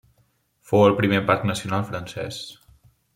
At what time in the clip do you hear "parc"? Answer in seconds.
1.27-1.45